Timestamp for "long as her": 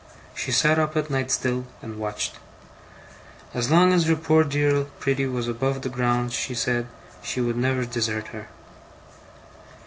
3.69-4.15